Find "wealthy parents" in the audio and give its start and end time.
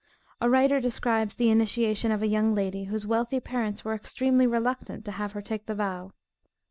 3.05-3.85